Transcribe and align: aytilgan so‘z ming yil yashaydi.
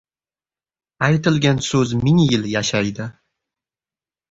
aytilgan 1.07 1.61
so‘z 1.67 1.95
ming 2.07 2.23
yil 2.25 2.51
yashaydi. 2.55 3.09